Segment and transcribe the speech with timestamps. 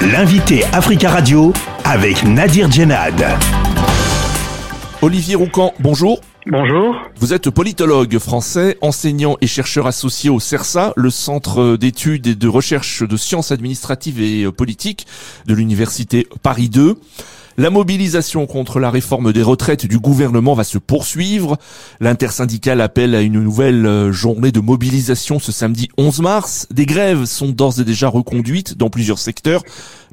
[0.00, 1.52] L'invité Africa Radio
[1.84, 3.20] avec Nadir Djenad.
[5.02, 6.20] Olivier Roucan, bonjour.
[6.46, 6.94] Bonjour.
[7.16, 12.46] Vous êtes politologue français, enseignant et chercheur associé au CERSA, le Centre d'études et de
[12.46, 15.04] recherche de sciences administratives et politiques
[15.46, 16.94] de l'Université Paris 2.
[17.60, 21.58] La mobilisation contre la réforme des retraites du gouvernement va se poursuivre.
[21.98, 26.68] L'intersyndicale appelle à une nouvelle euh, journée de mobilisation ce samedi 11 mars.
[26.70, 29.64] Des grèves sont d'ores et déjà reconduites dans plusieurs secteurs,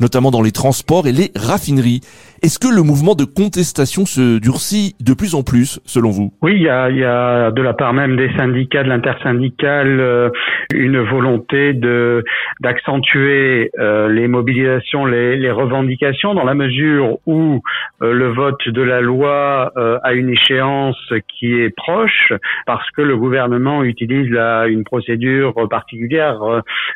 [0.00, 2.00] notamment dans les transports et les raffineries.
[2.44, 6.30] Est-ce que le mouvement de contestation se durcit de plus en plus, selon vous?
[6.42, 10.28] Oui, il y a, y a, de la part même des syndicats, de l'intersyndicale, euh,
[10.74, 12.22] une volonté de
[12.60, 17.62] d'accentuer euh, les mobilisations, les, les, revendications, dans la mesure où
[18.02, 19.72] euh, le vote de la loi
[20.02, 22.34] a une échéance qui est proche,
[22.66, 26.38] parce que le gouvernement utilise la, une procédure particulière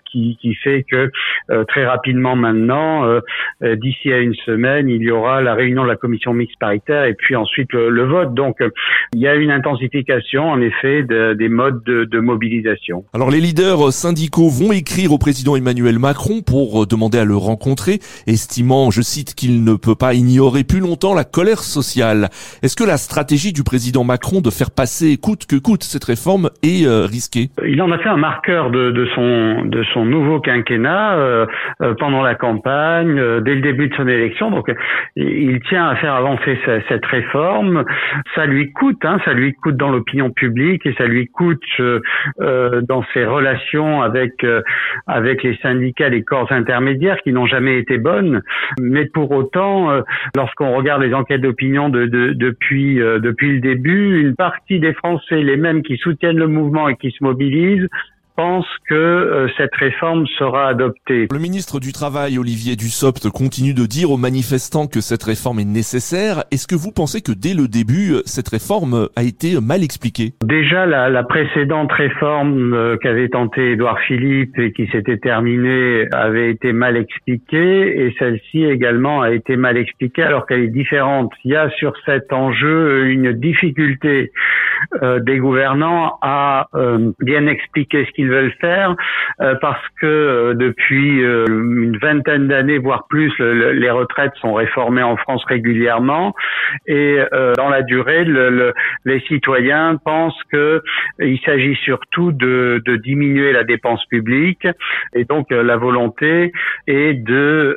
[0.04, 1.10] qui, qui, fait que
[1.68, 3.20] très rapidement maintenant,
[3.62, 7.14] d'ici à une semaine, il y aura la réunion de la commission mixte paritaire et
[7.14, 8.34] puis ensuite le, vote.
[8.34, 8.56] Donc
[9.14, 13.04] il y a une intensification en effet de, des modes de, de mobilisation.
[13.12, 17.98] Alors les leaders syndicaux vont écrire au président Emmanuel Macron pour demander à le rencontrer,
[18.26, 22.28] estimant, je cite, qu'il ne peut pas ignorer plus longtemps la colère sociale.
[22.62, 26.50] Est-ce que la stratégie du président Macron de faire passer coûte que coûte cette réforme
[26.62, 27.50] est euh, risquée?
[27.66, 31.46] Il en a fait un marqueur de, de son de son nouveau quinquennat euh,
[31.82, 34.50] euh, pendant la campagne, dès le début de son élection.
[34.50, 34.70] Donc
[35.16, 35.27] il
[35.68, 37.84] tient à faire avancer cette réforme.
[38.34, 41.62] Ça lui coûte, hein, ça lui coûte dans l'opinion publique et ça lui coûte
[42.38, 44.44] dans ses relations avec
[45.06, 48.42] avec les syndicats, les corps intermédiaires qui n'ont jamais été bonnes.
[48.80, 50.02] Mais pour autant,
[50.36, 55.42] lorsqu'on regarde les enquêtes d'opinion de, depuis euh, depuis le début, une partie des Français,
[55.42, 57.88] les mêmes qui soutiennent le mouvement et qui se mobilisent,
[58.38, 61.26] pense que euh, cette réforme sera adoptée.
[61.32, 65.64] Le ministre du Travail, Olivier Dussopt, continue de dire aux manifestants que cette réforme est
[65.64, 66.44] nécessaire.
[66.52, 70.34] Est-ce que vous pensez que dès le début, cette réforme a été mal expliquée?
[70.44, 76.52] Déjà, la, la, précédente réforme euh, qu'avait tenté Édouard Philippe et qui s'était terminée avait
[76.52, 81.32] été mal expliquée et celle-ci également a été mal expliquée alors qu'elle est différente.
[81.44, 84.30] Il y a sur cet enjeu une difficulté
[85.02, 88.94] euh, des gouvernants à euh, bien expliquer ce qu'ils veulent faire
[89.40, 95.44] euh, parce que depuis une vingtaine d'années, voire plus, les retraites sont réformées en France
[95.44, 96.34] régulièrement.
[96.86, 97.18] Et
[97.56, 98.72] dans la durée, le,
[99.04, 100.82] les citoyens pensent que
[101.18, 104.66] il s'agit surtout de, de, diminuer la dépense publique.
[105.14, 106.52] Et donc la volonté
[106.86, 107.76] est de,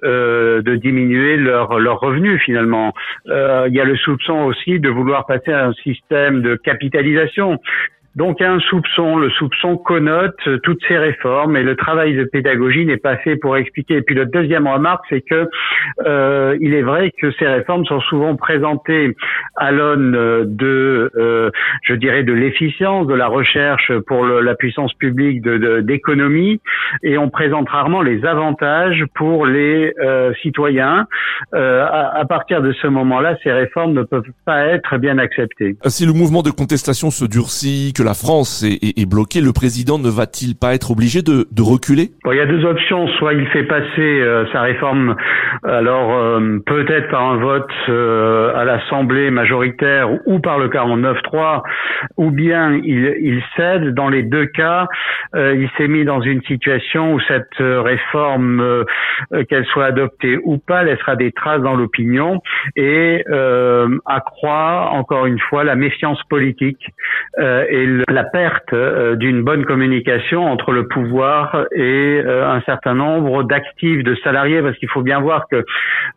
[0.63, 2.93] de diminuer leurs leur revenus finalement.
[3.27, 7.59] il y a le soupçon aussi de vouloir passer à un système de capitalisation
[8.15, 12.97] donc un soupçon, le soupçon connote toutes ces réformes et le travail de pédagogie n'est
[12.97, 13.97] pas fait pour expliquer.
[13.97, 15.47] Et puis le deuxième remarque, c'est que
[16.05, 19.15] euh, il est vrai que ces réformes sont souvent présentées
[19.55, 20.11] à l'aune
[20.45, 21.51] de, euh,
[21.83, 26.59] je dirais, de l'efficience, de la recherche pour la puissance publique d'économie,
[27.03, 31.07] et on présente rarement les avantages pour les euh, citoyens.
[31.53, 35.75] À, à, partir de ce moment-là, ces réformes ne peuvent pas être bien acceptées.
[35.87, 40.09] Si le mouvement de contestation se durcit, que la France est, bloquée, le président ne
[40.09, 42.09] va-t-il pas être obligé de, reculer?
[42.25, 43.07] Il y a deux options.
[43.19, 45.15] Soit il fait passer euh, sa réforme,
[45.63, 51.61] alors euh, peut-être par un vote euh, à l'Assemblée majoritaire ou par le 49-3,
[52.17, 53.93] ou bien il, cède.
[53.93, 54.87] Dans les deux cas,
[55.35, 58.85] il s'est mis dans une situation où cette réforme,
[59.49, 62.41] qu'elle soit adoptée ou pas, laissera des traces dans l'opinion
[62.75, 63.23] et
[64.05, 66.83] accroît encore une fois la méfiance politique
[68.09, 74.03] la perte euh, d'une bonne communication entre le pouvoir et euh, un certain nombre d'actifs,
[74.03, 75.63] de salariés, parce qu'il faut bien voir que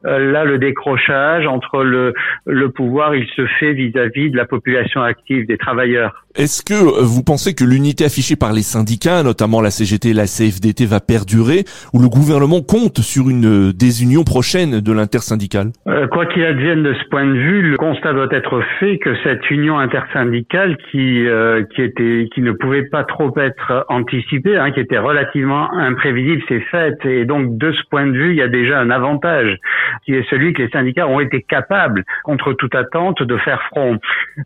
[0.06, 2.14] euh, là, le décrochage entre le,
[2.46, 6.24] le pouvoir, il se fait vis-à-vis de la population active, des travailleurs.
[6.36, 10.26] Est-ce que vous pensez que l'unité affichée par les syndicats, notamment la CGT et la
[10.26, 15.70] CFDT, va perdurer, ou le gouvernement compte sur une désunion prochaine de l'intersyndicale?
[16.10, 19.48] Quoi qu'il advienne de ce point de vue, le constat doit être fait que cette
[19.48, 21.24] union intersyndicale qui
[21.70, 26.60] qui était, qui ne pouvait pas trop être anticipée, hein, qui était relativement imprévisible, c'est
[26.60, 27.04] fait.
[27.04, 29.58] Et donc, de ce point de vue, il y a déjà un avantage,
[30.04, 33.98] qui est celui que les syndicats ont été capables, contre toute attente, de faire front.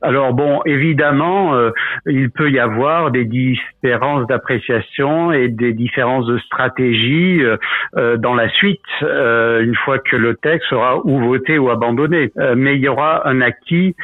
[0.03, 1.71] Alors bon, évidemment, euh,
[2.07, 7.57] il peut y avoir des différences d'appréciation et des différences de stratégie euh,
[7.97, 12.31] euh, dans la suite, une fois que le texte sera ou voté ou abandonné.
[12.57, 13.95] mais il y aura un acquis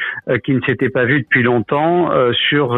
[0.43, 2.73] qui ne s'était pas vu depuis longtemps sur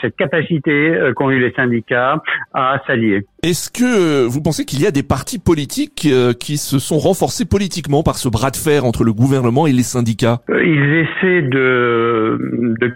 [0.00, 2.22] cette capacité qu'ont eu les syndicats
[2.52, 3.26] à s'allier.
[3.46, 6.08] Est-ce que vous pensez qu'il y a des partis politiques
[6.40, 9.84] qui se sont renforcés politiquement par ce bras de fer entre le gouvernement et les
[9.84, 10.38] syndicats?
[10.48, 12.40] Ils essaient de,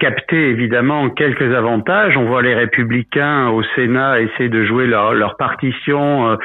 [0.00, 2.16] capter évidemment quelques avantages.
[2.16, 6.36] On voit les républicains au Sénat essayer de jouer leur, partition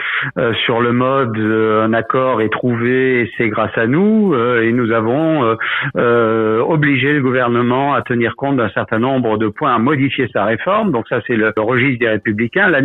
[0.65, 5.57] sur le mode un accord est trouvé c'est grâce à nous et nous avons
[5.95, 10.91] obligé le gouvernement à tenir compte d'un certain nombre de points, à modifier sa réforme.
[10.91, 12.69] Donc ça, c'est le registre des républicains.
[12.69, 12.81] La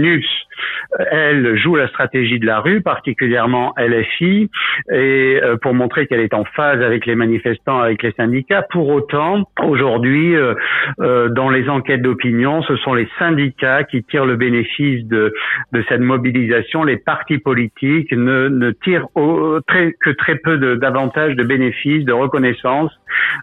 [1.11, 4.49] elle, joue la stratégie de la rue, particulièrement LFI,
[4.93, 8.65] et euh, pour montrer qu'elle est en phase avec les manifestants, avec les syndicats.
[8.71, 10.55] Pour autant, aujourd'hui, euh,
[11.01, 15.33] euh, dans les enquêtes d'opinion, ce sont les syndicats qui tirent le bénéfice de,
[15.73, 16.85] de cette mobilisation.
[16.85, 22.93] Les partis politiques ne, tirent que très peu d'avantages, de bénéfices, de reconnaissance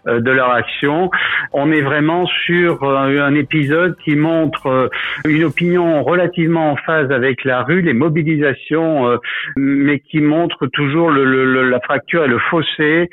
[0.06, 1.10] de leur action.
[1.52, 4.88] On est vraiment sur euh, un épisode qui montre euh,
[5.26, 9.16] une opinion relativement en phase avec la rue, les mobilisations, euh,
[9.56, 13.10] mais qui montre toujours le, la fracture et le fossé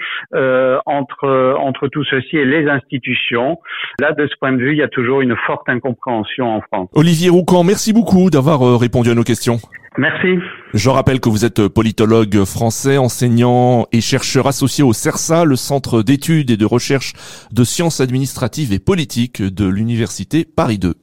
[0.86, 3.58] entre entre tout ceci et les institutions.
[4.00, 6.90] Là, de ce point de vue, il y a toujours une forte incompréhension en France.
[6.94, 9.58] Olivier Roucan, merci beaucoup d'avoir répondu à nos questions.
[9.98, 10.40] Merci.
[10.76, 16.04] Je rappelle que vous êtes politologue français, enseignant et chercheur associé au CERSA, le Centre
[16.04, 17.14] d'études et de recherche
[17.54, 20.96] de sciences administratives et politiques de l'Université Paris 2.